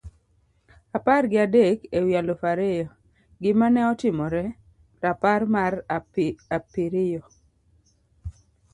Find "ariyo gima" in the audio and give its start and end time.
2.51-3.67